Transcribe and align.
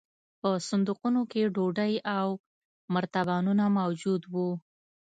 په 0.39 0.49
صندوقونو 0.67 1.21
کې 1.31 1.51
ډوډۍ 1.55 1.93
او 2.19 2.27
مرتبانونه 2.95 3.63
موجود 3.77 4.21
وو 4.33 4.49